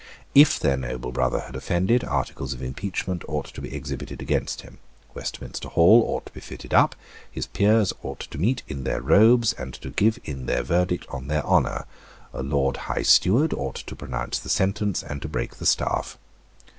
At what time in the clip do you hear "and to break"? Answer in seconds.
15.03-15.57